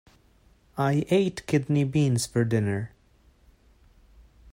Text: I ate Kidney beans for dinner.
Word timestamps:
I 0.79 1.05
ate 1.11 1.45
Kidney 1.45 1.83
beans 1.83 2.25
for 2.25 2.43
dinner. 2.43 2.91